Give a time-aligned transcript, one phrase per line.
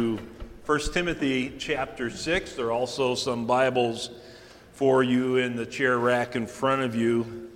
[0.00, 0.18] 1
[0.94, 2.54] Timothy chapter 6.
[2.54, 4.08] There are also some Bibles
[4.72, 7.50] for you in the chair rack in front of you.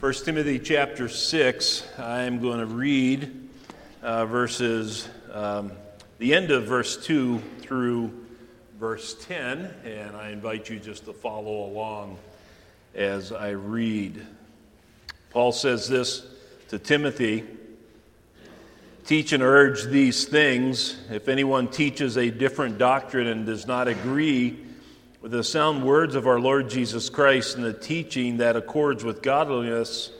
[0.00, 3.48] 1 Timothy chapter 6, I am going to read
[4.02, 5.72] uh, verses, um,
[6.18, 8.12] the end of verse 2 through
[8.78, 12.18] verse 10, and I invite you just to follow along
[12.94, 14.26] as I read.
[15.30, 16.26] Paul says this
[16.68, 17.44] to Timothy.
[19.08, 20.94] Teach and urge these things.
[21.10, 24.58] If anyone teaches a different doctrine and does not agree
[25.22, 29.22] with the sound words of our Lord Jesus Christ and the teaching that accords with
[29.22, 30.12] godliness,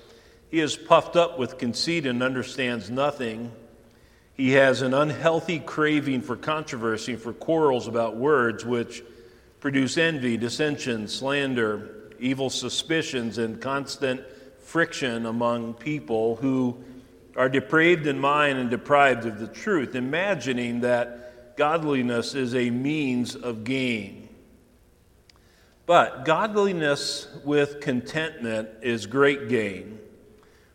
[0.51, 3.53] he is puffed up with conceit and understands nothing.
[4.33, 9.03] He has an unhealthy craving for controversy, for quarrels about words, which
[9.61, 14.23] produce envy, dissension, slander, evil suspicions, and constant
[14.61, 16.83] friction among people who
[17.37, 23.35] are depraved in mind and deprived of the truth, imagining that godliness is a means
[23.35, 24.29] of gain.
[25.87, 29.99] But godliness with contentment is great gain.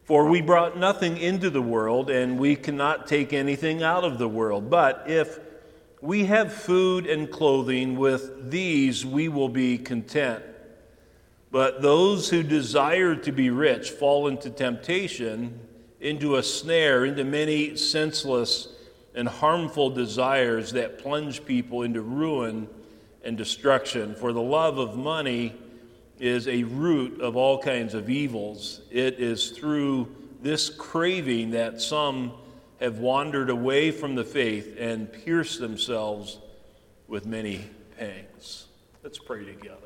[0.04, 4.28] For we brought nothing into the world, and we cannot take anything out of the
[4.28, 4.70] world.
[4.70, 5.40] But if
[6.02, 10.44] we have food and clothing, with these we will be content.
[11.52, 15.60] But those who desire to be rich fall into temptation
[16.04, 18.68] into a snare, into many senseless
[19.16, 22.68] and harmful desires that plunge people into ruin
[23.24, 24.14] and destruction.
[24.14, 25.56] For the love of money
[26.20, 28.82] is a root of all kinds of evils.
[28.92, 32.34] It is through this craving that some
[32.82, 36.40] have wandered away from the faith and pierced themselves
[37.08, 38.66] with many pangs.
[39.04, 39.83] Let's pray together.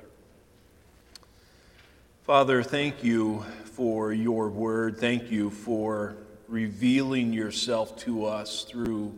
[2.28, 4.97] Father, thank you for your word.
[4.97, 6.17] Thank you for
[6.50, 9.16] revealing yourself to us through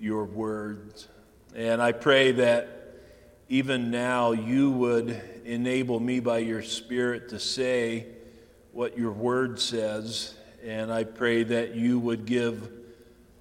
[0.00, 1.06] your words.
[1.54, 2.96] And I pray that
[3.48, 8.06] even now you would enable me by your Spirit to say
[8.72, 10.34] what your word says.
[10.64, 12.72] And I pray that you would give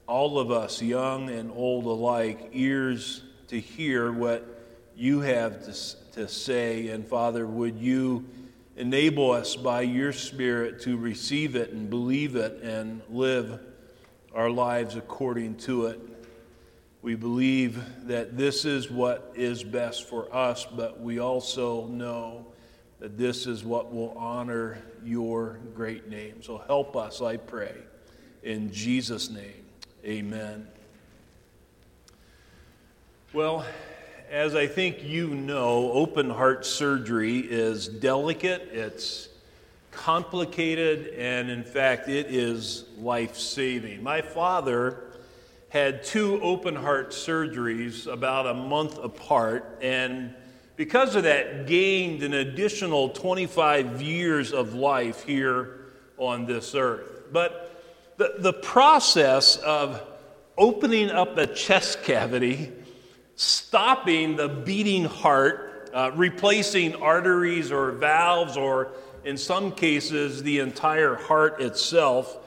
[0.05, 4.45] all of us, young and old alike, ears to hear what
[4.95, 6.89] you have to, to say.
[6.89, 8.25] And Father, would you
[8.75, 13.59] enable us by your Spirit to receive it and believe it and live
[14.33, 15.99] our lives according to it.
[17.01, 22.47] We believe that this is what is best for us, but we also know
[22.99, 26.41] that this is what will honor your great name.
[26.41, 27.75] So help us, I pray.
[28.43, 29.65] In Jesus' name,
[30.03, 30.67] amen.
[33.33, 33.65] Well,
[34.29, 39.29] as I think you know, open heart surgery is delicate, it's
[39.91, 44.03] complicated, and in fact, it is life saving.
[44.03, 45.03] My father
[45.69, 50.33] had two open heart surgeries about a month apart, and
[50.75, 55.85] because of that, gained an additional 25 years of life here
[56.17, 57.23] on this earth.
[57.31, 57.83] But
[58.17, 60.01] the, the process of
[60.57, 62.71] opening up a chest cavity
[63.35, 68.91] stopping the beating heart, uh, replacing arteries or valves, or
[69.23, 72.37] in some cases, the entire heart itself,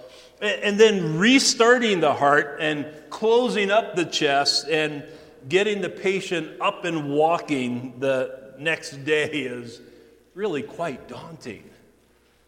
[0.41, 5.03] and then restarting the heart and closing up the chest and
[5.49, 9.81] getting the patient up and walking the next day is
[10.35, 11.69] really quite daunting.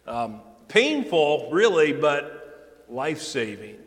[0.07, 3.77] Um, painful, really, but life saving.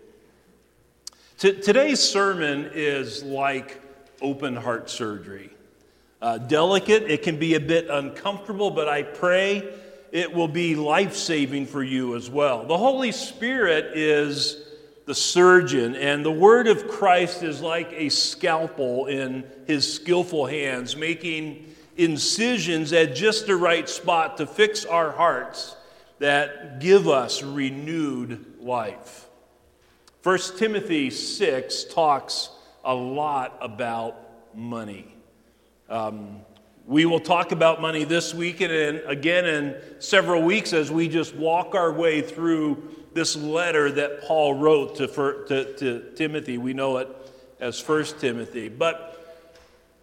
[1.39, 3.81] T- today's sermon is like
[4.21, 5.51] open heart surgery.
[6.21, 9.69] Uh, delicate, it can be a bit uncomfortable, but I pray
[10.11, 12.65] it will be life saving for you as well.
[12.65, 14.65] The Holy Spirit is
[15.07, 20.97] the surgeon, and the word of Christ is like a scalpel in his skillful hands,
[20.97, 25.77] making incisions at just the right spot to fix our hearts
[26.21, 29.27] that give us renewed life.
[30.23, 32.49] 1 Timothy 6 talks
[32.85, 34.17] a lot about
[34.55, 35.15] money.
[35.89, 36.41] Um,
[36.87, 38.73] we will talk about money this week and
[39.07, 44.55] again in several weeks as we just walk our way through this letter that Paul
[44.55, 46.59] wrote to, to, to Timothy.
[46.59, 47.09] We know it
[47.61, 48.69] as First Timothy.
[48.69, 49.11] But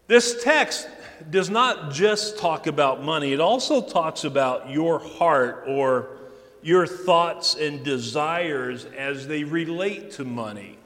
[0.08, 0.88] this text
[1.30, 6.18] does not just talk about money, it also talks about your heart or
[6.64, 10.78] your thoughts and desires as they relate to money.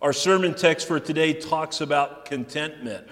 [0.00, 3.04] Our sermon text for today talks about contentment.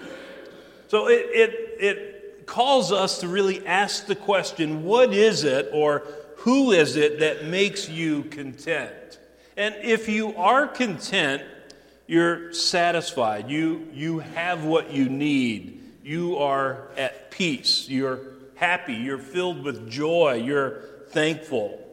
[0.87, 6.03] So it, it, it calls us to really ask the question what is it or
[6.37, 9.19] who is it that makes you content?
[9.57, 11.43] And if you are content,
[12.05, 13.49] you're satisfied.
[13.49, 15.81] You, you have what you need.
[16.03, 17.89] You are at peace.
[17.89, 18.19] You're
[18.55, 18.93] happy.
[18.93, 20.35] You're filled with joy.
[20.35, 21.83] You're thankful.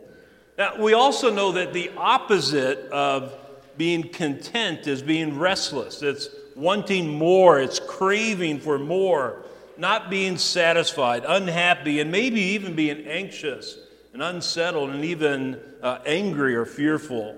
[0.56, 3.32] Now, we also know that the opposite of
[3.76, 6.02] being content is being restless.
[6.02, 9.44] It's wanting more, it's craving for more,
[9.76, 13.76] not being satisfied, unhappy, and maybe even being anxious
[14.12, 17.36] and unsettled and even uh, angry or fearful.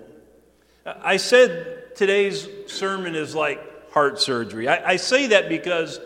[0.84, 4.68] I said today's sermon is like heart surgery.
[4.68, 5.98] I, I say that because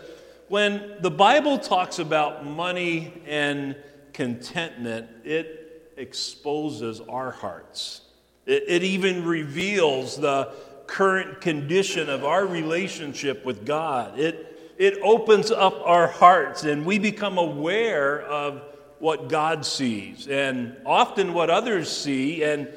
[0.47, 3.75] when the Bible talks about money and
[4.13, 8.01] contentment, it exposes our hearts.
[8.45, 10.51] It, it even reveals the
[10.87, 14.19] current condition of our relationship with God.
[14.19, 18.61] It, it opens up our hearts and we become aware of
[18.99, 22.67] what God sees and often what others see, and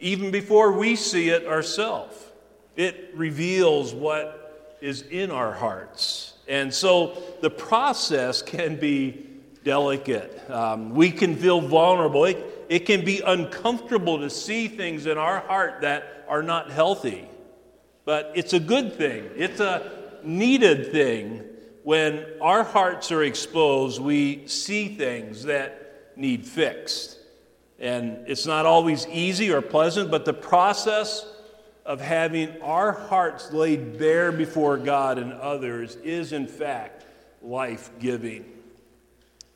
[0.00, 2.16] even before we see it ourselves.
[2.76, 6.34] It reveals what is in our hearts.
[6.48, 9.26] And so the process can be
[9.64, 10.48] delicate.
[10.50, 12.26] Um, we can feel vulnerable.
[12.26, 17.26] It, it can be uncomfortable to see things in our heart that are not healthy.
[18.04, 19.90] But it's a good thing, it's a
[20.22, 21.42] needed thing.
[21.82, 27.18] When our hearts are exposed, we see things that need fixed.
[27.78, 31.26] And it's not always easy or pleasant, but the process
[31.84, 37.04] of having our hearts laid bare before God and others is, in fact,
[37.42, 38.53] life giving.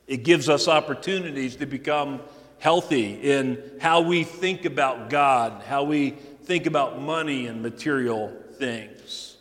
[0.09, 2.21] It gives us opportunities to become
[2.57, 6.09] healthy in how we think about God, how we
[6.45, 9.37] think about money and material things.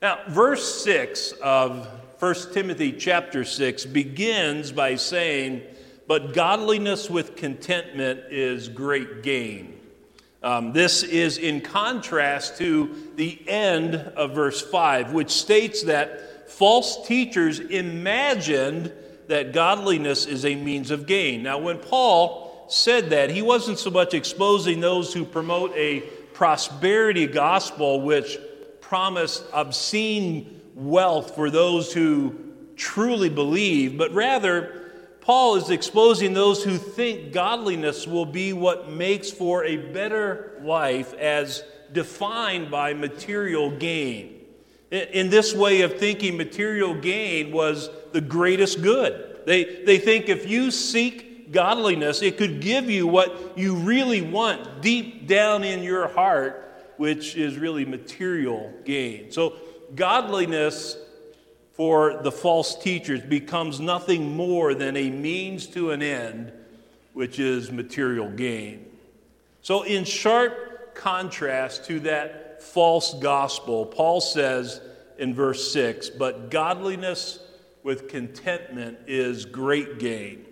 [0.00, 1.86] Now, verse 6 of
[2.18, 5.60] 1 Timothy chapter 6 begins by saying,
[6.08, 9.78] But godliness with contentment is great gain.
[10.42, 17.06] Um, this is in contrast to the end of verse 5, which states that false
[17.06, 18.90] teachers imagined
[19.28, 21.42] that godliness is a means of gain.
[21.42, 26.00] Now, when Paul said that, he wasn't so much exposing those who promote a
[26.32, 28.38] prosperity gospel which
[28.80, 32.34] promised obscene wealth for those who
[32.76, 34.80] truly believe, but rather,
[35.20, 41.14] Paul is exposing those who think godliness will be what makes for a better life
[41.14, 41.62] as
[41.92, 44.40] defined by material gain.
[44.90, 49.40] In this way of thinking, material gain was the greatest good.
[49.44, 54.80] They, they think if you seek godliness, it could give you what you really want
[54.80, 59.32] deep down in your heart, which is really material gain.
[59.32, 59.54] So,
[59.96, 60.96] godliness
[61.72, 66.52] for the false teachers becomes nothing more than a means to an end,
[67.14, 68.86] which is material gain.
[69.60, 74.80] So, in sharp contrast to that false gospel, Paul says
[75.18, 77.40] in verse 6 But godliness
[77.84, 80.46] with contentment is great gain.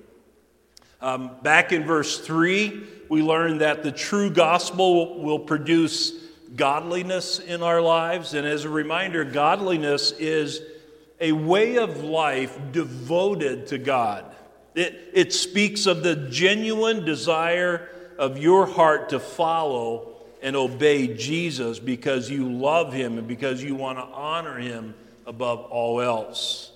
[1.00, 6.12] Um, back in verse 3, we learned that the true gospel will produce
[6.55, 8.34] godliness in our lives.
[8.34, 10.61] And as a reminder, godliness is
[11.20, 14.26] a way of life devoted to God.
[14.75, 17.88] It, it speaks of the genuine desire
[18.19, 20.12] of your heart to follow
[20.43, 24.94] and obey Jesus because you love him and because you want to honor him
[25.26, 26.71] above all else.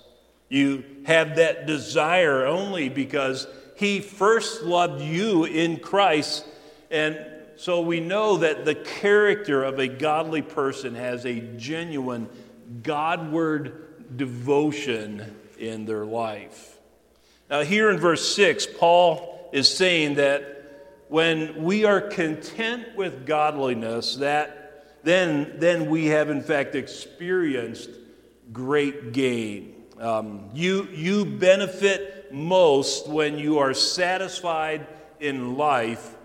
[0.49, 6.45] You have that desire only because He first loved you in Christ.
[6.89, 7.19] And
[7.57, 12.29] so we know that the character of a godly person has a genuine
[12.83, 16.77] Godward devotion in their life.
[17.49, 20.53] Now, here in verse 6, Paul is saying that
[21.07, 24.67] when we are content with godliness, that
[25.03, 27.89] then, then we have in fact experienced
[28.51, 29.76] great gain.
[29.99, 34.85] Um, you, you benefit most when you are satisfied
[35.19, 36.15] in life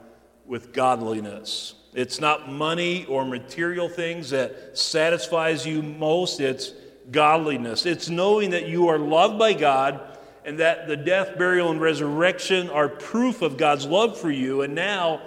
[0.46, 1.74] with godliness.
[1.94, 6.72] It's not money or material things that satisfies you most, it's
[7.10, 7.86] godliness.
[7.86, 10.00] It's knowing that you are loved by God
[10.44, 14.62] and that the death, burial, and resurrection are proof of God's love for you.
[14.62, 15.20] And now,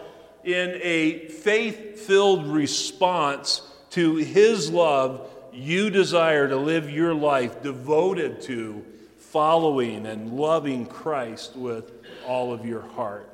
[0.44, 3.62] in a faith filled response
[3.92, 8.84] to His love, you desire to live your life devoted to
[9.18, 11.92] following and loving Christ with
[12.26, 13.30] all of your heart.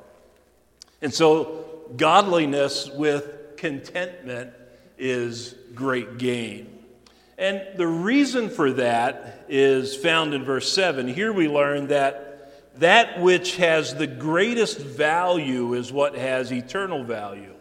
[1.00, 1.64] And so,
[1.96, 4.52] godliness with contentment
[4.98, 6.78] is great gain.
[7.38, 11.08] And the reason for that is found in verse 7.
[11.08, 12.32] Here we learn that
[12.76, 17.51] that which has the greatest value is what has eternal value.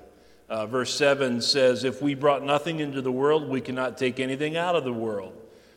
[0.51, 4.57] Uh, verse 7 says, If we brought nothing into the world, we cannot take anything
[4.57, 5.31] out of the world.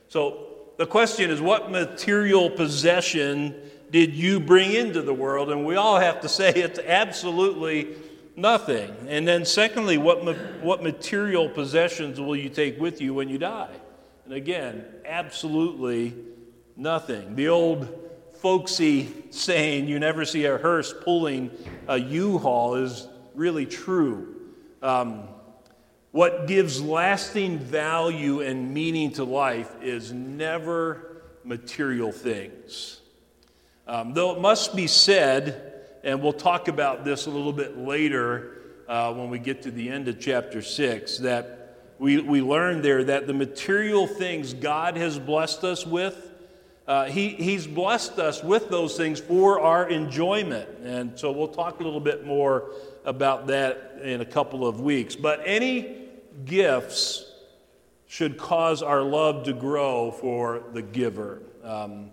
[0.09, 3.55] So the question is, what material possession
[3.93, 5.53] did you bring into the world?
[5.53, 7.95] And we all have to say it's absolutely
[8.35, 8.93] nothing.
[9.07, 13.39] And then, secondly, what, ma- what material possessions will you take with you when you
[13.39, 13.77] die?
[14.25, 16.15] And again, absolutely
[16.77, 17.37] nothing.
[17.37, 17.97] The old
[18.41, 21.53] folksy saying, you never see a hearse pulling
[21.87, 24.34] a U haul, is really true.
[24.85, 25.29] Um,
[26.11, 33.01] what gives lasting value and meaning to life is never material things.
[33.87, 35.73] Um, though it must be said,
[36.05, 39.89] and we'll talk about this a little bit later uh, when we get to the
[39.89, 45.19] end of chapter 6, that we, we learn there that the material things God has
[45.19, 46.31] blessed us with,
[46.87, 50.69] uh, he, He's blessed us with those things for our enjoyment.
[50.85, 52.71] And so we'll talk a little bit more
[53.05, 55.17] about that in a couple of weeks.
[55.17, 55.97] But any
[56.45, 57.31] gifts
[58.07, 61.43] should cause our love to grow for the giver.
[61.65, 62.11] Um,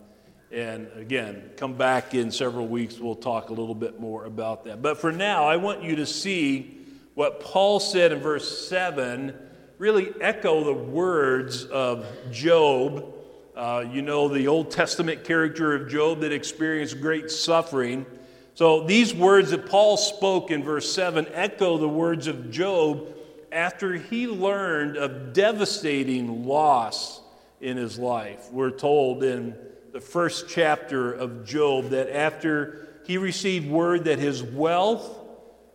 [0.51, 4.81] and again, come back in several weeks, we'll talk a little bit more about that.
[4.81, 6.77] But for now, I want you to see
[7.13, 9.37] what Paul said in verse 7
[9.77, 13.15] really echo the words of Job.
[13.55, 18.05] Uh, you know, the Old Testament character of Job that experienced great suffering.
[18.53, 23.07] So these words that Paul spoke in verse 7 echo the words of Job
[23.51, 27.21] after he learned of devastating loss
[27.59, 28.51] in his life.
[28.51, 29.55] We're told in
[29.93, 35.19] the first chapter of Job that after he received word that his wealth,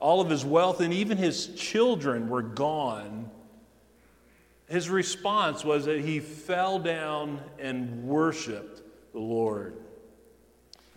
[0.00, 3.30] all of his wealth, and even his children were gone,
[4.68, 9.76] his response was that he fell down and worshiped the Lord.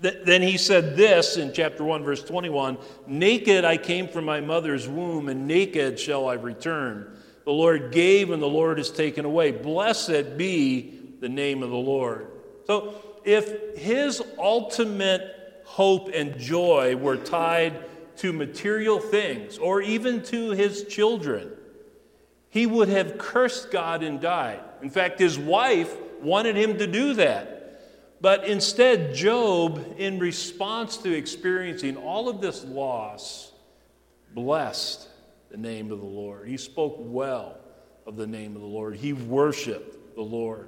[0.02, 2.78] Then he said this in chapter 1, verse 21
[3.08, 7.18] Naked I came from my mother's womb, and naked shall I return.
[7.46, 9.52] The Lord gave, and the Lord has taken away.
[9.52, 12.28] Blessed be the name of the Lord.
[12.66, 12.94] So
[13.26, 17.86] if his ultimate hope and joy were tied
[18.18, 21.52] to material things or even to his children,
[22.50, 24.62] he would have cursed God and died.
[24.82, 27.59] In fact, his wife wanted him to do that.
[28.22, 33.52] But instead, Job, in response to experiencing all of this loss,
[34.34, 35.08] blessed
[35.50, 36.48] the name of the Lord.
[36.48, 37.58] He spoke well
[38.06, 38.98] of the name of the Lord.
[38.98, 40.68] He worshiped the Lord.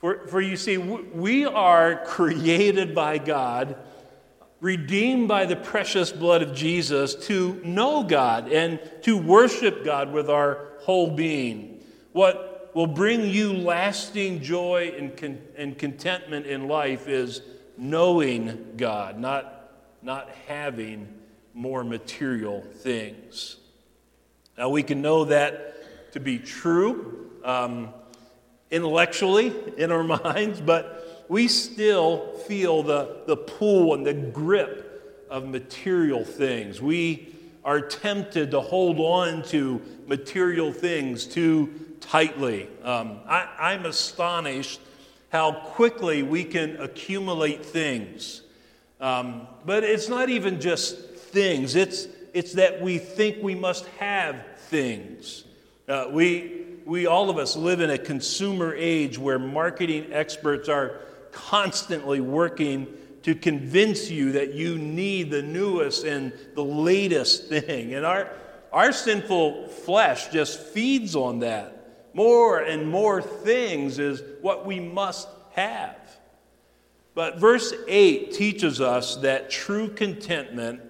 [0.00, 3.76] For, for you see, we are created by God,
[4.60, 10.30] redeemed by the precious blood of Jesus to know God and to worship God with
[10.30, 11.82] our whole being.
[12.12, 12.47] What
[12.78, 17.42] will bring you lasting joy and, con- and contentment in life is
[17.76, 21.08] knowing God, not, not having
[21.54, 23.56] more material things.
[24.56, 27.32] Now, we can know that to be true.
[27.42, 27.88] Um,
[28.70, 35.48] intellectually in our minds, but we still feel the, the pull and the grip of
[35.48, 36.80] material things.
[36.80, 42.68] We are tempted to hold on to material things too tightly.
[42.82, 44.80] Um, I, I'm astonished
[45.30, 48.42] how quickly we can accumulate things.
[49.00, 54.42] Um, but it's not even just things, it's, it's that we think we must have
[54.56, 55.44] things.
[55.86, 61.00] Uh, we, we all of us live in a consumer age where marketing experts are
[61.30, 62.86] constantly working
[63.22, 67.92] to convince you that you need the newest and the latest thing.
[67.94, 68.32] And our,
[68.72, 71.77] our sinful flesh just feeds on that.
[72.18, 75.96] More and more things is what we must have.
[77.14, 80.80] But verse 8 teaches us that true contentment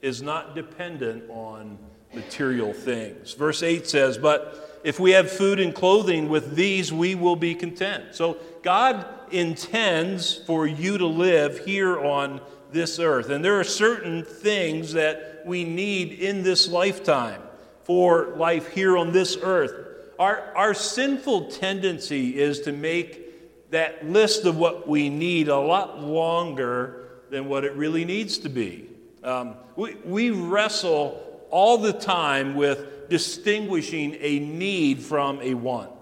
[0.00, 1.76] is not dependent on
[2.14, 3.34] material things.
[3.34, 7.54] Verse 8 says, But if we have food and clothing, with these we will be
[7.54, 8.14] content.
[8.14, 12.40] So God intends for you to live here on
[12.72, 13.28] this earth.
[13.28, 17.42] And there are certain things that we need in this lifetime
[17.84, 19.87] for life here on this earth.
[20.18, 26.02] Our, our sinful tendency is to make that list of what we need a lot
[26.02, 28.88] longer than what it really needs to be.
[29.22, 35.92] Um, we, we wrestle all the time with distinguishing a need from a want.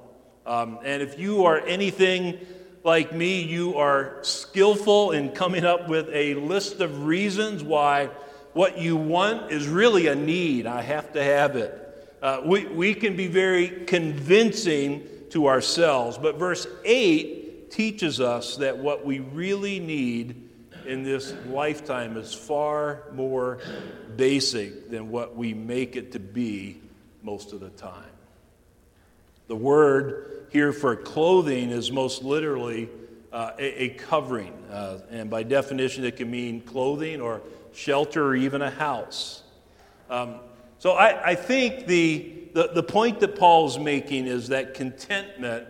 [0.46, 2.38] Um, and if you are anything
[2.84, 8.06] like me, you are skillful in coming up with a list of reasons why
[8.52, 10.66] what you want is really a need.
[10.66, 11.85] I have to have it.
[12.22, 18.78] Uh, we, we can be very convincing to ourselves, but verse 8 teaches us that
[18.78, 20.42] what we really need
[20.86, 23.58] in this lifetime is far more
[24.16, 26.80] basic than what we make it to be
[27.22, 28.04] most of the time.
[29.48, 32.88] The word here for clothing is most literally
[33.32, 37.42] uh, a, a, covering, uh, and by definition, it can mean clothing or
[37.74, 39.42] shelter or even a house.
[40.08, 40.36] Um,
[40.78, 45.66] so I, I think the, the, the point that Paul's making is that contentment,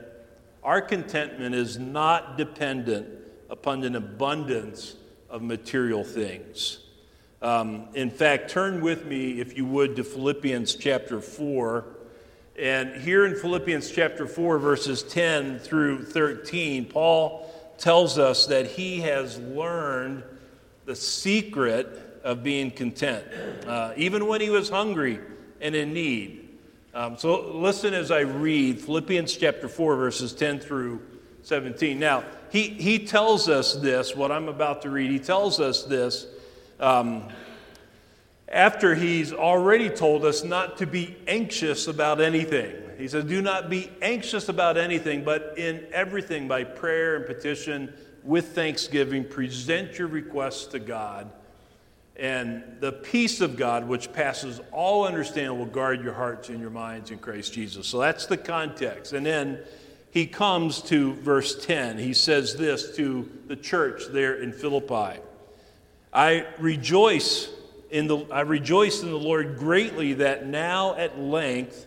[0.63, 3.09] our contentment, is not dependent
[3.49, 4.97] upon an abundance
[5.31, 6.81] of material things.
[7.43, 11.85] Um, in fact, turn with me, if you would, to Philippians chapter 4.
[12.59, 19.01] And here in Philippians chapter 4, verses 10 through 13, Paul tells us that he
[19.01, 20.25] has learned
[20.87, 23.25] the secret of being content,
[23.69, 25.21] uh, even when he was hungry
[25.61, 26.49] and in need.
[26.93, 31.01] Um, so listen as I read Philippians chapter 4, verses 10 through
[31.43, 32.01] 17.
[32.01, 36.27] Now, he, he tells us this, what I'm about to read, he tells us this
[36.81, 37.29] um,
[38.49, 42.75] after he's already told us not to be anxious about anything.
[42.99, 47.93] He says, Do not be anxious about anything, but in everything by prayer and petition
[48.25, 51.31] with thanksgiving, present your requests to God.
[52.19, 56.71] And the peace of God, which passes all understanding, will guard your hearts and your
[56.71, 57.87] minds in Christ Jesus.
[57.87, 59.13] So that's the context.
[59.13, 59.59] And then
[60.11, 61.99] he comes to verse 10.
[61.99, 65.21] He says this to the church there in Philippi
[66.13, 67.51] I rejoice
[67.91, 71.87] in the, I rejoice in the Lord greatly that now at length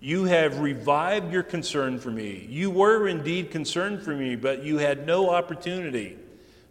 [0.00, 2.46] you have revived your concern for me.
[2.48, 6.16] You were indeed concerned for me, but you had no opportunity.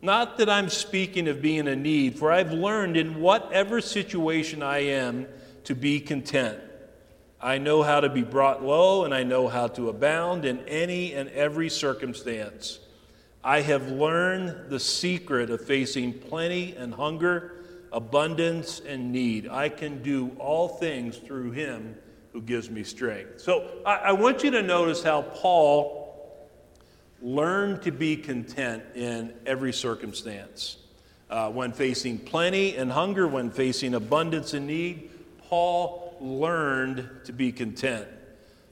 [0.01, 4.79] Not that I'm speaking of being a need, for I've learned in whatever situation I
[4.79, 5.27] am
[5.63, 6.59] to be content.
[7.41, 11.13] I know how to be brought low, and I know how to abound in any
[11.13, 12.79] and every circumstance.
[13.43, 19.47] I have learned the secret of facing plenty and hunger, abundance and need.
[19.47, 21.95] I can do all things through him
[22.33, 23.41] who gives me strength.
[23.41, 25.96] So I, I want you to notice how Paul
[27.21, 30.77] learned to be content in every circumstance.
[31.29, 35.09] Uh, when facing plenty and hunger, when facing abundance and need,
[35.49, 38.07] Paul learned to be content.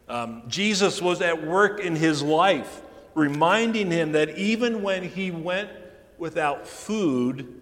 [0.08, 2.82] Um, Jesus was at work in his life,
[3.14, 5.70] reminding him that even when he went
[6.18, 7.62] without food,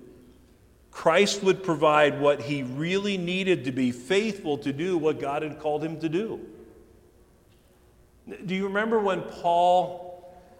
[0.91, 5.59] Christ would provide what he really needed to be faithful to do what God had
[5.59, 6.39] called him to do.
[8.45, 10.02] Do you remember when Paul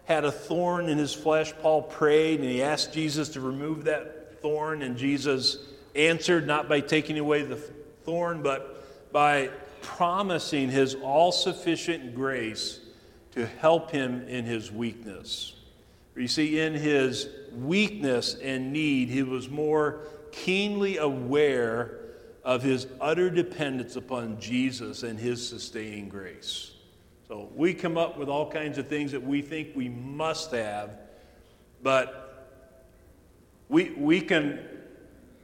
[0.04, 1.52] had a thorn in his flesh?
[1.60, 5.58] Paul prayed and he asked Jesus to remove that thorn, and Jesus
[5.94, 7.56] answered not by taking away the
[8.04, 9.48] thorn, but by
[9.80, 12.80] promising his all sufficient grace
[13.32, 15.54] to help him in his weakness.
[16.16, 22.00] You see, in his weakness and need, he was more keenly aware
[22.44, 26.73] of his utter dependence upon Jesus and his sustaining grace.
[27.34, 30.90] So we come up with all kinds of things that we think we must have,
[31.82, 32.62] but
[33.68, 34.60] we, we can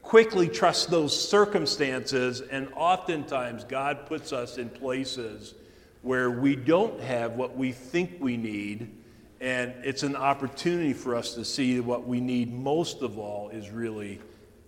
[0.00, 5.54] quickly trust those circumstances, and oftentimes God puts us in places
[6.02, 8.96] where we don't have what we think we need,
[9.40, 13.68] and it's an opportunity for us to see what we need most of all is
[13.68, 14.20] really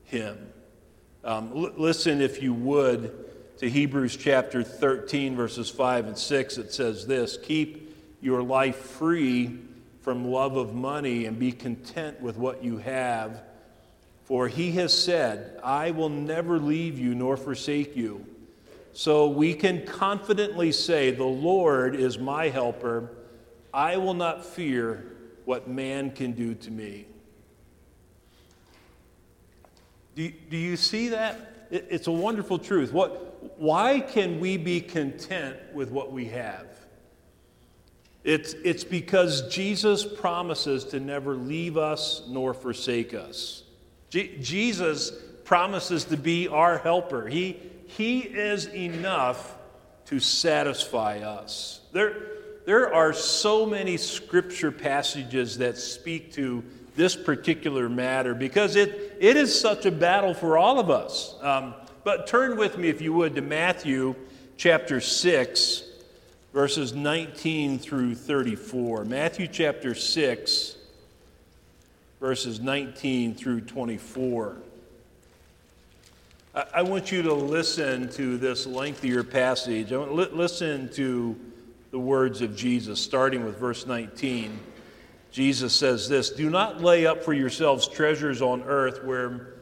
[0.03, 0.53] him.
[1.23, 3.32] Um, l- listen, if you would,
[3.63, 6.59] to Hebrews chapter 13, verses 5 and 6.
[6.59, 9.57] It says this Keep your life free
[10.01, 13.41] from love of money and be content with what you have.
[14.25, 18.27] For he has said, I will never leave you nor forsake you.
[18.95, 23.11] So we can confidently say, The Lord is my helper.
[23.73, 25.05] I will not fear
[25.45, 27.07] what man can do to me.
[30.17, 31.69] Do, do you see that?
[31.71, 32.93] It, it's a wonderful truth.
[32.93, 36.67] What, why can we be content with what we have?
[38.25, 43.65] It's, it's because Jesus promises to never leave us nor forsake us.
[44.11, 45.13] Je- Jesus
[45.45, 47.27] promises to be our helper.
[47.27, 49.57] He, he is enough
[50.07, 51.81] to satisfy us.
[51.93, 52.17] There,
[52.65, 56.63] there are so many scripture passages that speak to
[56.95, 61.35] this particular matter because it, it is such a battle for all of us.
[61.41, 64.15] Um, but turn with me, if you would, to Matthew
[64.57, 65.83] chapter 6,
[66.53, 69.05] verses 19 through 34.
[69.05, 70.77] Matthew chapter 6,
[72.21, 74.57] verses 19 through 24.
[76.55, 79.91] I, want you to listen to this lengthier passage.
[79.91, 81.35] I want listen to
[81.91, 84.59] the words of Jesus, starting with verse 19.
[85.31, 89.55] Jesus says this Do not lay up for yourselves treasures on earth where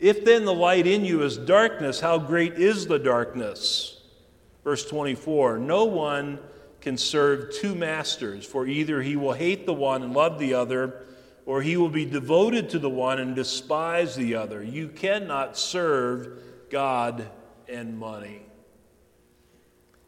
[0.00, 4.00] If then the light in you is darkness, how great is the darkness?
[4.64, 6.38] Verse 24 No one
[6.80, 11.04] can serve two masters, for either he will hate the one and love the other,
[11.44, 14.62] or he will be devoted to the one and despise the other.
[14.62, 16.38] You cannot serve
[16.70, 17.28] God
[17.68, 18.42] and money.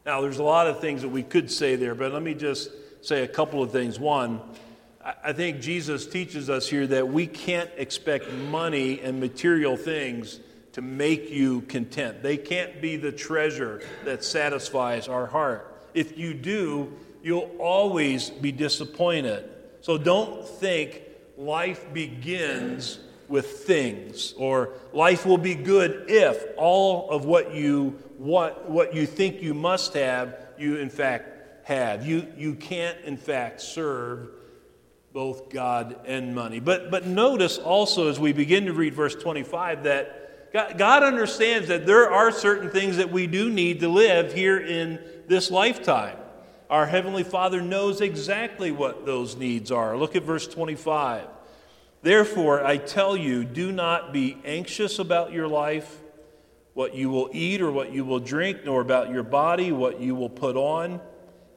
[0.07, 2.71] Now, there's a lot of things that we could say there, but let me just
[3.03, 4.01] say a couple of things.
[4.01, 4.41] One,
[5.05, 10.39] I think Jesus teaches us here that we can't expect money and material things
[10.73, 12.23] to make you content.
[12.23, 15.89] They can't be the treasure that satisfies our heart.
[15.93, 19.49] If you do, you'll always be disappointed.
[19.81, 21.03] So don't think
[21.37, 28.71] life begins with things or life will be good if all of what you what,
[28.71, 32.07] what you think you must have, you in fact have.
[32.07, 34.29] You, you can't in fact serve
[35.13, 36.59] both God and money.
[36.59, 41.69] But, but notice also as we begin to read verse 25 that God, God understands
[41.69, 46.17] that there are certain things that we do need to live here in this lifetime.
[46.71, 49.97] Our Heavenly Father knows exactly what those needs are.
[49.97, 51.27] Look at verse 25.
[52.03, 56.01] Therefore, I tell you, do not be anxious about your life,
[56.75, 60.15] what you will eat or what you will drink, nor about your body, what you
[60.15, 61.01] will put on.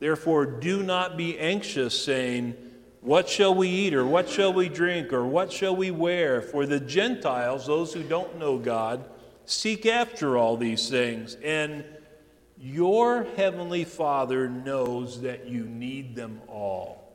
[0.00, 2.54] Therefore, do not be anxious, saying,
[3.00, 6.40] What shall we eat, or what shall we drink, or what shall we wear?
[6.40, 9.04] For the Gentiles, those who don't know God,
[9.44, 11.36] seek after all these things.
[11.42, 11.84] And
[12.60, 17.12] your heavenly Father knows that you need them all.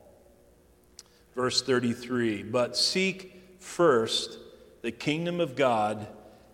[1.34, 4.38] Verse 33 But seek first
[4.82, 6.06] the kingdom of God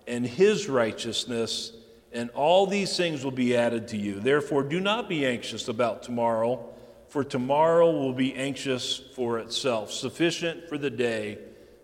[0.07, 1.73] and his righteousness
[2.13, 4.21] and all these things will be added to you.
[4.21, 6.69] Therefore, do not be anxious about tomorrow,
[7.09, 9.93] for tomorrow will be anxious for itself.
[9.93, 11.39] Sufficient for the day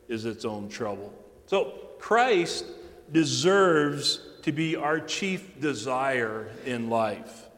[0.09, 1.12] is its own trouble.
[1.47, 2.65] So, Christ
[3.12, 7.49] deserves to be our chief desire in life.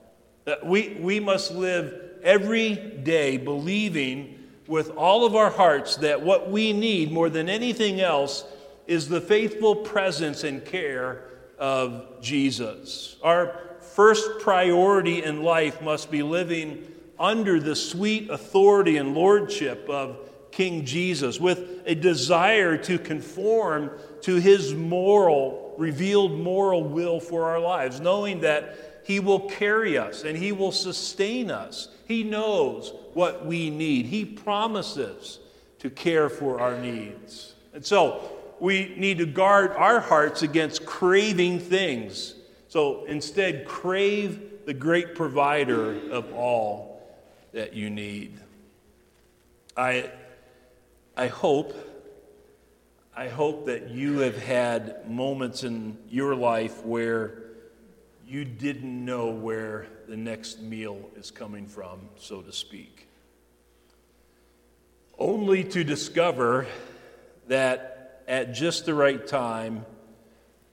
[0.45, 6.51] That we, we must live every day believing with all of our hearts that what
[6.51, 8.45] we need more than anything else
[8.87, 11.25] is the faithful presence and care
[11.59, 13.17] of Jesus.
[13.23, 16.87] Our first priority in life must be living
[17.19, 20.19] under the sweet authority and lordship of
[20.51, 23.91] King Jesus with a desire to conform
[24.23, 30.25] to his moral, revealed moral will for our lives, knowing that he will carry us
[30.25, 31.89] and he will sustain us.
[32.07, 35.39] He knows what we need, he promises
[35.81, 37.55] to care for our needs.
[37.73, 42.35] And so, we need to guard our hearts against craving things.
[42.69, 47.03] So instead, crave the great provider of all
[47.53, 48.39] that you need.
[49.77, 50.11] I,
[51.17, 51.75] I hope,
[53.17, 57.45] I hope that you have had moments in your life where
[58.27, 63.09] you didn't know where the next meal is coming from, so to speak.
[65.19, 66.67] Only to discover
[67.47, 67.98] that
[68.29, 69.85] at just the right time,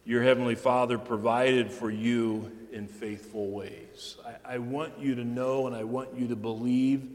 [0.04, 4.18] your Heavenly Father provided for you in faithful ways.
[4.26, 7.10] I, I, want you to know and I want you to believe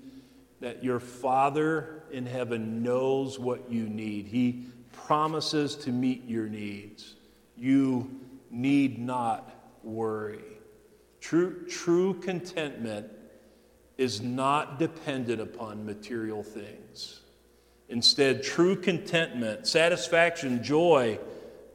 [0.60, 4.26] that your Father in heaven knows what you need.
[4.26, 7.14] He promises to meet your needs.
[7.56, 8.10] You
[8.50, 10.40] need not worry.
[11.20, 13.10] True, true contentment
[13.98, 17.20] is not dependent upon material things.
[17.90, 21.18] Instead, true contentment, satisfaction, joy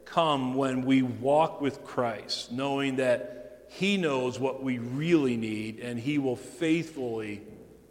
[0.05, 5.99] come when we walk with Christ, knowing that He knows what we really need and
[5.99, 7.41] He will faithfully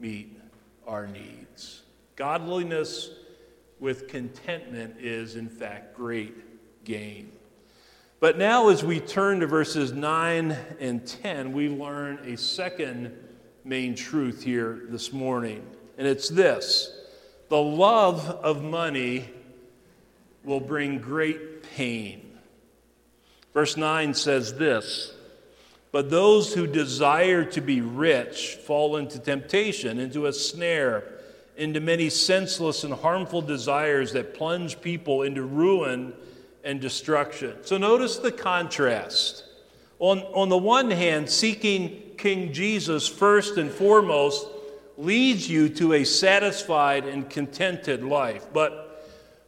[0.00, 0.40] meet
[0.86, 1.82] our needs.
[2.16, 3.10] Godliness
[3.78, 7.30] with contentment is, in fact, great gain.
[8.20, 13.12] But now, as we turn to verses 9 and 10, we learn a second
[13.64, 15.62] main truth here this morning,
[15.98, 17.03] and it's this
[17.48, 19.28] the love of money
[20.44, 22.38] will bring great pain.
[23.52, 25.14] Verse 9 says this
[25.92, 31.14] But those who desire to be rich fall into temptation, into a snare
[31.56, 36.12] into many senseless and harmful desires that plunge people into ruin
[36.64, 37.54] and destruction.
[37.62, 39.44] So notice the contrast.
[40.00, 44.46] On, on the one hand, seeking King Jesus first and foremost
[44.96, 48.46] leads you to a satisfied and contented life.
[48.52, 48.84] But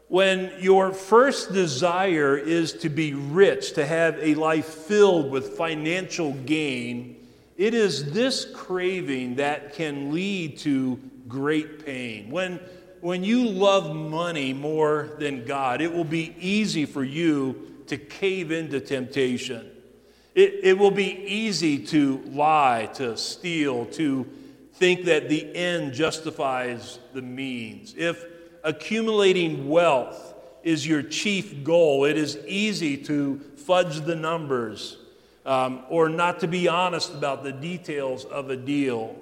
[0.08, 6.32] when your first desire is to be rich, to have a life filled with financial
[6.32, 12.30] gain, it is this craving that can lead to great pain.
[12.30, 12.60] When,
[13.00, 18.52] when you love money more than God, it will be easy for you to cave
[18.52, 19.70] into temptation.
[20.34, 24.26] It, it will be easy to lie, to steal, to
[24.78, 27.94] think that the end justifies the means.
[27.96, 28.24] If
[28.62, 34.98] accumulating wealth is your chief goal, it is easy to fudge the numbers
[35.46, 39.16] um, or not to be honest about the details of a deal.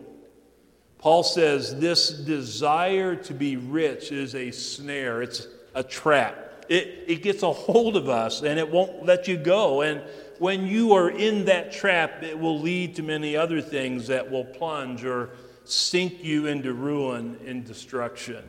[0.98, 6.64] Paul says this desire to be rich is a snare, it's a trap.
[6.70, 9.82] It, it gets a hold of us and it won't let you go.
[9.82, 10.02] And
[10.38, 14.46] when you are in that trap, it will lead to many other things that will
[14.46, 15.30] plunge or
[15.64, 18.44] sink you into ruin and destruction.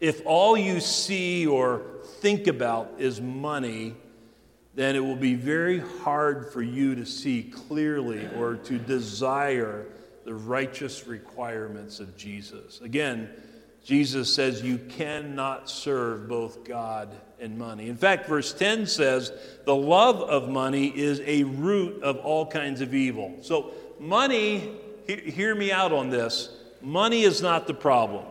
[0.00, 1.82] If all you see or
[2.20, 3.94] think about is money,
[4.74, 9.86] then it will be very hard for you to see clearly or to desire
[10.24, 12.80] the righteous requirements of Jesus.
[12.80, 13.28] Again,
[13.84, 17.08] Jesus says you cannot serve both God
[17.40, 17.88] and money.
[17.88, 19.32] In fact, verse 10 says
[19.64, 23.36] the love of money is a root of all kinds of evil.
[23.42, 24.70] So, money,
[25.06, 28.24] hear me out on this money is not the problem,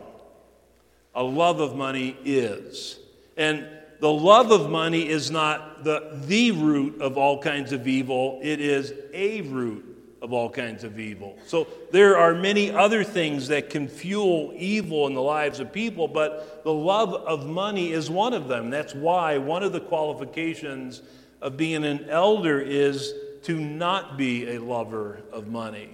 [1.14, 2.98] a love of money is.
[3.36, 3.66] And
[4.00, 8.60] the love of money is not the, the root of all kinds of evil, it
[8.60, 11.36] is a root of all kinds of evil.
[11.46, 16.06] So there are many other things that can fuel evil in the lives of people,
[16.06, 18.70] but the love of money is one of them.
[18.70, 21.02] That's why one of the qualifications
[21.40, 25.90] of being an elder is to not be a lover of money.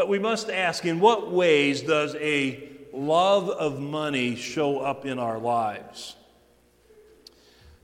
[0.00, 5.18] But we must ask in what ways does a love of money show up in
[5.18, 6.16] our lives?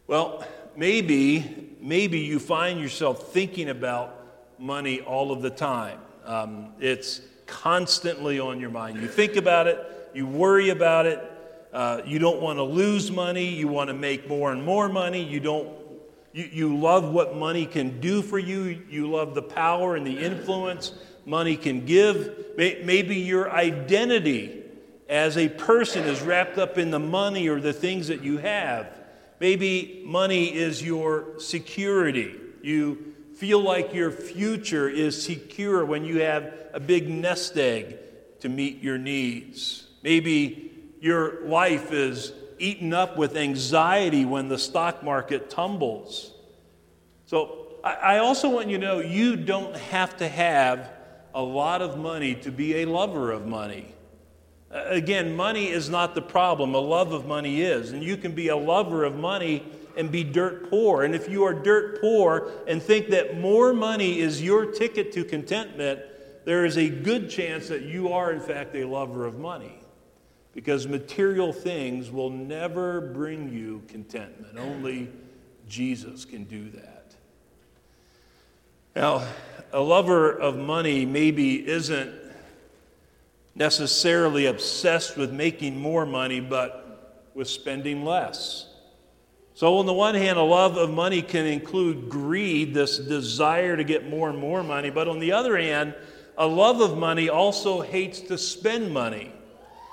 [0.07, 0.42] Well,
[0.74, 5.98] maybe maybe you find yourself thinking about money all of the time.
[6.24, 8.98] Um, it's constantly on your mind.
[8.98, 9.79] You think about it,
[10.14, 11.22] you worry about it,
[11.74, 15.22] uh, you don't want to lose money, you want to make more and more money,
[15.22, 15.68] you don't.
[16.33, 18.83] You, you love what money can do for you.
[18.90, 20.92] You love the power and the influence
[21.26, 22.54] money can give.
[22.56, 24.62] Maybe your identity
[25.08, 28.88] as a person is wrapped up in the money or the things that you have.
[29.40, 32.34] Maybe money is your security.
[32.62, 37.98] You feel like your future is secure when you have a big nest egg
[38.40, 39.86] to meet your needs.
[40.02, 46.32] Maybe your life is eaten up with anxiety when the stock market tumbles.
[47.26, 50.90] So, I also want you to know you don't have to have
[51.37, 53.94] a lot of money to be a lover of money.
[54.70, 57.92] Again, money is not the problem, a love of money is.
[57.92, 59.62] And you can be a lover of money
[59.99, 61.03] and be dirt poor.
[61.03, 65.25] And if you are dirt poor and think that more money is your ticket to
[65.25, 66.01] contentment,
[66.46, 69.79] there is a good chance that you are, in fact, a lover of money.
[70.55, 74.59] Because material things will never bring you contentment.
[74.59, 75.11] Only
[75.68, 77.14] Jesus can do that.
[78.94, 79.27] Now,
[79.72, 82.12] a lover of money maybe isn't
[83.55, 88.66] necessarily obsessed with making more money, but with spending less.
[89.55, 93.85] So, on the one hand, a love of money can include greed, this desire to
[93.85, 94.90] get more and more money.
[94.90, 95.94] But on the other hand,
[96.37, 99.33] a love of money also hates to spend money.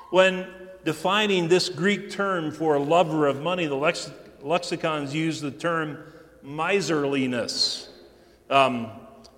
[0.09, 0.47] When
[0.83, 5.97] defining this Greek term for a lover of money, the lex- lexicons use the term
[6.43, 7.89] miserliness.
[8.49, 8.91] Um,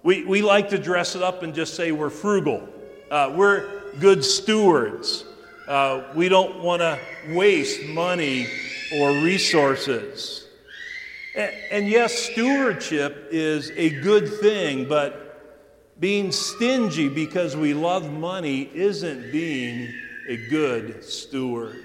[0.06, 2.70] we, we like to dress it up and just say we're frugal.
[3.10, 3.68] Uh, we're
[4.00, 5.26] good stewards.
[5.68, 8.46] Uh, we don't want to waste money
[8.94, 10.48] or resources.
[11.36, 15.41] And, and yes, stewardship is a good thing, but
[16.00, 19.91] being stingy because we love money isn't being
[20.30, 21.78] a good steward.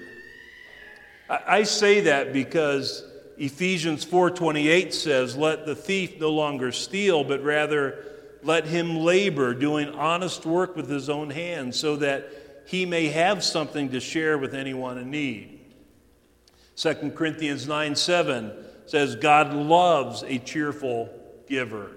[1.27, 3.03] I, I say that because
[3.41, 8.05] Ephesians 4:28 says, "Let the thief no longer steal, but rather
[8.43, 12.29] let him labor, doing honest work with his own hands, so that
[12.67, 15.59] he may have something to share with anyone in need."
[16.75, 18.51] 2 Corinthians 9 7
[18.85, 21.09] says, God loves a cheerful
[21.47, 21.91] giver.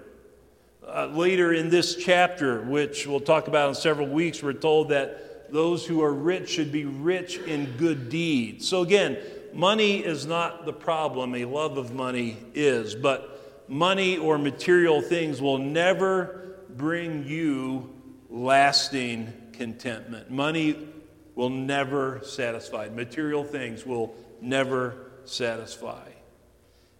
[0.87, 5.34] Uh, later in this chapter, which we'll talk about in several weeks, we're told that
[5.55, 8.67] those who are rich should be rich in good deeds.
[8.67, 9.17] So, again,
[9.53, 12.93] money is not the problem, a love of money is.
[12.93, 17.89] But money or material things will never bring you
[18.29, 20.29] lasting contentment.
[20.29, 20.89] Money
[21.35, 26.09] will never satisfy, material things will never satisfy.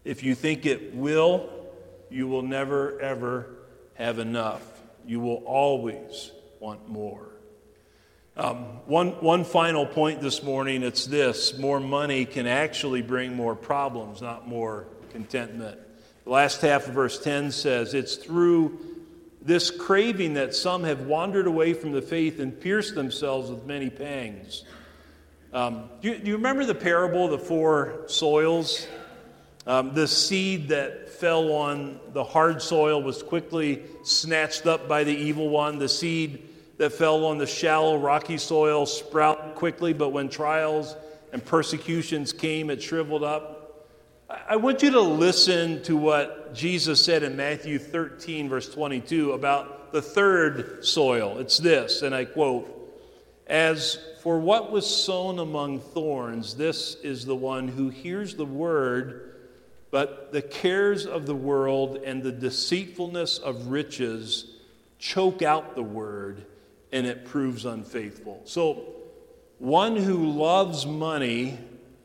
[0.06, 1.50] If you think it will,
[2.10, 3.50] you will never, ever
[3.96, 4.64] have enough.
[5.06, 7.35] You will always want more.
[8.38, 13.56] Um, one, one final point this morning it's this more money can actually bring more
[13.56, 15.80] problems, not more contentment.
[16.26, 18.78] The last half of verse 10 says, It's through
[19.42, 23.90] this craving that some have wandered away from the faith and pierced themselves with many
[23.90, 24.66] pangs.
[25.54, 28.86] Um, do, you, do, you, remember the parable of the four soils?
[29.66, 35.16] Um, the seed that fell on the hard soil was quickly snatched up by the
[35.16, 35.80] evil one.
[35.80, 40.96] The seed that fell on the shallow, rocky soil sprouted quickly, but when trials
[41.32, 43.88] and persecutions came, it shriveled up.
[44.30, 49.92] I want you to listen to what Jesus said in Matthew 13, verse 22, about
[49.92, 51.38] the third soil.
[51.38, 52.68] It's this, and I quote
[53.48, 59.36] As for what was sown among thorns, this is the one who hears the word,
[59.92, 64.56] but the cares of the world and the deceitfulness of riches
[64.98, 66.46] choke out the word,
[66.96, 68.42] and it proves unfaithful.
[68.46, 68.86] So,
[69.60, 71.60] one who loves money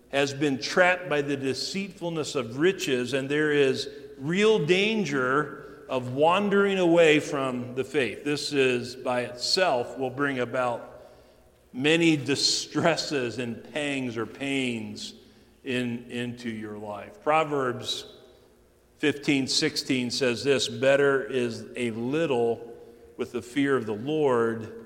[0.09, 6.81] has been trapped by the deceitfulness of riches, and there is real danger of wandering
[6.81, 8.25] away from the faith.
[8.25, 11.13] This is by itself will bring about
[11.73, 15.15] many distresses and pangs or pains
[15.63, 17.23] in, into your life.
[17.23, 18.07] Proverbs
[18.99, 22.67] 15, 16 says this Better is a little
[23.17, 24.80] with the fear of the Lord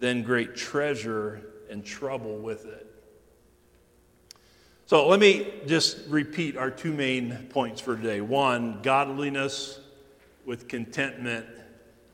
[0.00, 2.86] than great treasure and trouble with it.
[4.86, 8.20] So let me just repeat our two main points for today.
[8.20, 9.78] One, godliness
[10.44, 11.46] with contentment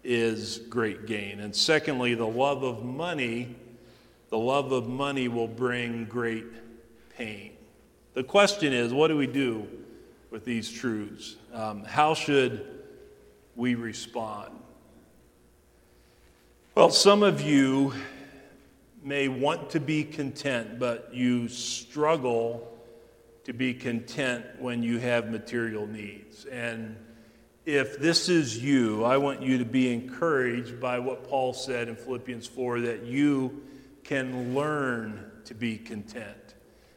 [0.05, 1.40] is great gain.
[1.40, 3.57] And secondly, the love of money
[4.29, 6.46] the love of money will bring great
[7.16, 7.53] pain.
[8.14, 9.66] The question is what do we do
[10.31, 11.37] with these truths?
[11.53, 12.66] Um, how should
[13.55, 14.55] we respond?
[16.76, 17.94] Well, some of you
[19.02, 22.70] may want to be content, but you struggle
[23.44, 26.44] to be content when you have material needs.
[26.44, 26.98] And
[27.64, 31.96] if this is you, I want you to be encouraged by what Paul said in
[31.96, 33.62] Philippians 4 that you
[34.04, 36.56] can learn to be content.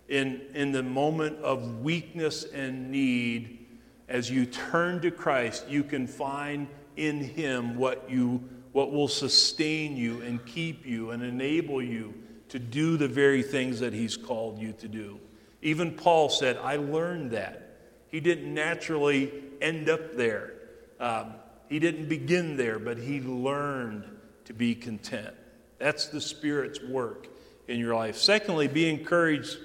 [0.09, 3.65] In, in the moment of weakness and need,
[4.09, 9.97] as you turn to Christ, you can find in Him what, you, what will sustain
[9.97, 12.13] you and keep you and enable you
[12.49, 15.19] to do the very things that He's called you to do.
[15.61, 17.77] Even Paul said, I learned that.
[18.07, 20.53] He didn't naturally end up there.
[20.99, 21.33] Um,
[21.67, 24.05] he didn't begin there, but he learned
[24.45, 25.35] to be content.
[25.77, 27.27] That's the Spirit's work
[27.67, 28.17] in your life.
[28.17, 29.57] Secondly, be encouraged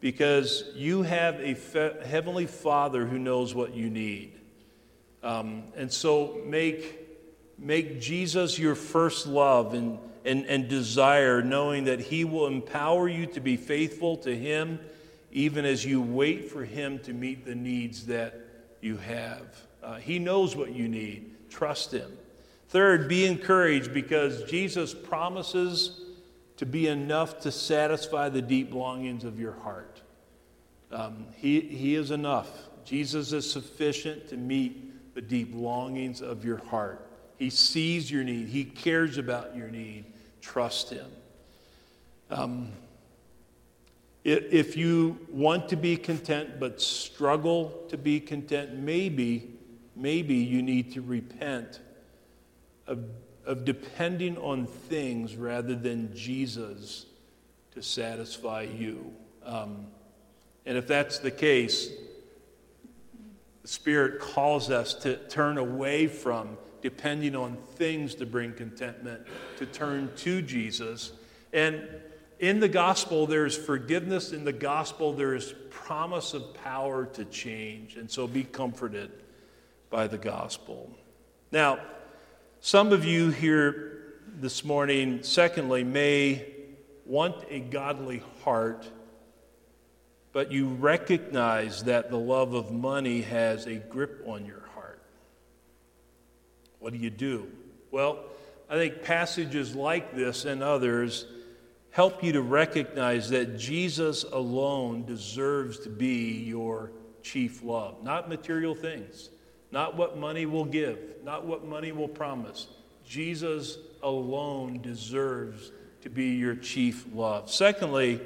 [0.00, 4.38] because you have a fe- heavenly Father who knows what you need.
[5.22, 7.07] Um, and so make,
[7.58, 13.26] make Jesus your first love and, and, and desire, knowing that He will empower you
[13.26, 14.78] to be faithful to Him
[15.30, 18.40] even as you wait for Him to meet the needs that
[18.80, 19.46] you have.
[19.82, 21.50] Uh, he knows what you need.
[21.50, 22.10] Trust Him.
[22.68, 26.00] Third, be encouraged because Jesus promises
[26.56, 30.02] to be enough to satisfy the deep longings of your heart.
[30.90, 32.50] Um, he, he is enough.
[32.84, 37.07] Jesus is sufficient to meet the deep longings of your heart.
[37.38, 40.04] He sees your need, He cares about your need.
[40.40, 41.06] Trust Him.
[42.30, 42.72] Um,
[44.24, 49.48] if you want to be content but struggle to be content, maybe,
[49.96, 51.80] maybe you need to repent
[52.86, 53.04] of,
[53.46, 57.06] of depending on things rather than Jesus
[57.72, 59.14] to satisfy you.
[59.44, 59.86] Um,
[60.66, 61.88] and if that's the case,
[63.62, 69.22] the Spirit calls us to turn away from depending on things to bring contentment,
[69.56, 71.12] to turn to Jesus.
[71.52, 71.88] And
[72.38, 74.32] in the gospel, there's forgiveness.
[74.32, 77.96] In the gospel, there is promise of power to change.
[77.96, 79.10] And so be comforted
[79.90, 80.90] by the gospel.
[81.50, 81.78] Now,
[82.60, 86.46] some of you here this morning, secondly, may
[87.06, 88.88] want a godly heart,
[90.32, 94.57] but you recognize that the love of money has a grip on your.
[96.78, 97.48] What do you do?
[97.90, 98.20] Well,
[98.68, 101.26] I think passages like this and others
[101.90, 108.74] help you to recognize that Jesus alone deserves to be your chief love, not material
[108.74, 109.30] things,
[109.70, 112.68] not what money will give, not what money will promise.
[113.06, 115.72] Jesus alone deserves
[116.02, 117.50] to be your chief love.
[117.50, 118.20] Secondly,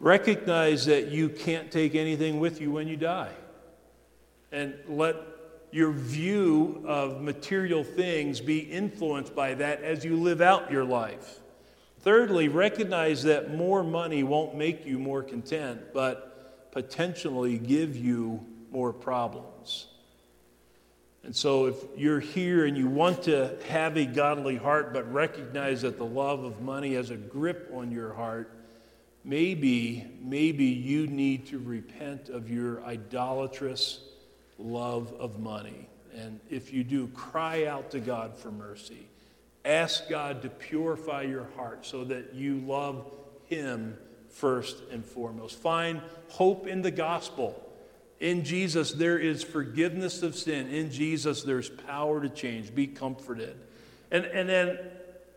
[0.00, 3.32] recognize that you can't take anything with you when you die.
[4.50, 5.31] And let
[5.72, 11.40] your view of material things be influenced by that as you live out your life.
[12.00, 18.92] Thirdly, recognize that more money won't make you more content, but potentially give you more
[18.92, 19.86] problems.
[21.24, 25.82] And so, if you're here and you want to have a godly heart, but recognize
[25.82, 28.52] that the love of money has a grip on your heart,
[29.24, 34.00] maybe, maybe you need to repent of your idolatrous
[34.58, 35.88] love of money.
[36.14, 39.06] And if you do, cry out to God for mercy.
[39.64, 43.06] Ask God to purify your heart so that you love
[43.46, 43.96] Him
[44.28, 45.58] first and foremost.
[45.58, 47.60] Find hope in the gospel.
[48.18, 50.68] In Jesus, there is forgiveness of sin.
[50.68, 52.74] In Jesus, there's power to change.
[52.74, 53.56] Be comforted.
[54.10, 54.78] And, and then,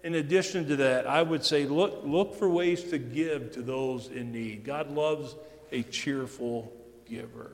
[0.04, 4.08] in addition to that, I would say look, look for ways to give to those
[4.08, 4.64] in need.
[4.64, 5.36] God loves
[5.72, 6.72] a cheerful
[7.08, 7.54] giver.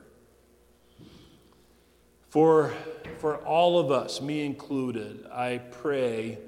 [2.32, 2.72] For,
[3.18, 6.38] for all of us, me included, I pray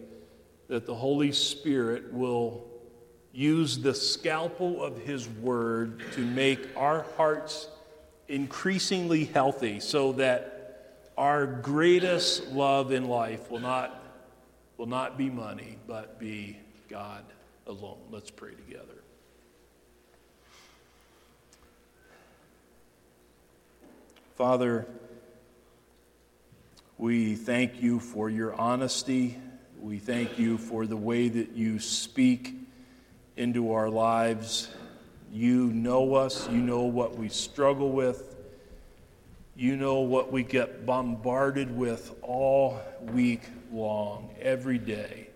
[0.68, 2.64] that the Holy Spirit will
[3.34, 7.68] use the scalpel of His Word to make our hearts
[8.28, 14.02] increasingly healthy so that our greatest love in life will not,
[14.78, 16.56] will not be money, but be
[16.88, 17.24] God
[17.66, 17.98] alone.
[18.10, 19.02] Let's pray together.
[24.34, 24.86] Father,
[26.98, 29.36] we thank you for your honesty
[29.84, 32.54] we thank you for the way that you speak
[33.36, 34.70] into our lives.
[35.30, 38.34] You know us, you know what we struggle with,
[39.54, 42.80] you know what we get bombarded with all
[43.12, 45.28] week long, every day.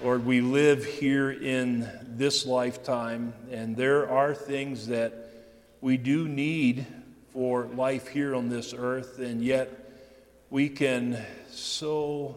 [0.00, 5.48] Lord, we live here in this lifetime, and there are things that
[5.80, 6.86] we do need
[7.32, 9.83] for life here on this earth, and yet
[10.50, 11.18] we can
[11.50, 12.36] so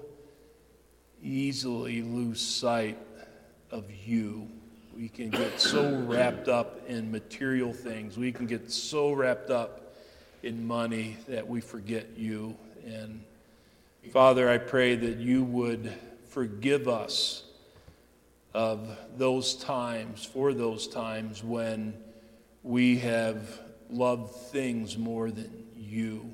[1.22, 2.98] easily lose sight
[3.72, 4.48] of you.
[4.96, 8.18] We can get so wrapped up in material things.
[8.18, 9.96] We can get so wrapped up
[10.42, 12.56] in money that we forget you.
[12.86, 13.22] And
[14.12, 15.94] Father, I pray that you would
[16.30, 17.44] forgive us
[18.54, 21.94] of those times, for those times when
[22.64, 26.34] we have loved things more than you.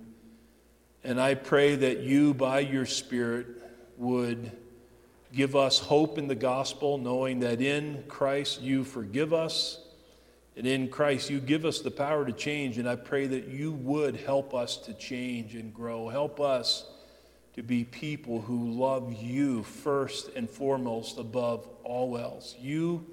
[1.04, 3.48] And I pray that you, by your Spirit,
[3.98, 4.52] would
[5.34, 9.80] Give us hope in the gospel, knowing that in Christ you forgive us,
[10.56, 12.78] and in Christ you give us the power to change.
[12.78, 16.08] And I pray that you would help us to change and grow.
[16.08, 16.86] Help us
[17.56, 22.56] to be people who love you first and foremost above all else.
[22.60, 23.04] You,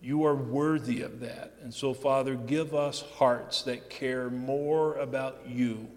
[0.00, 1.54] you are worthy of that.
[1.62, 5.88] And so, Father, give us hearts that care more about you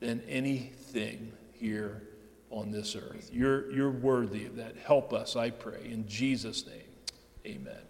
[0.00, 2.02] than anything here
[2.50, 3.30] on this earth.
[3.32, 4.76] You're, you're worthy of that.
[4.76, 5.88] Help us, I pray.
[5.90, 6.82] In Jesus' name,
[7.46, 7.85] amen.